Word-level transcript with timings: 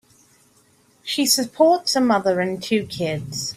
She 1.03 1.27
supports 1.27 1.95
a 1.95 2.01
mother 2.01 2.39
and 2.39 2.59
two 2.59 2.87
kids. 2.87 3.49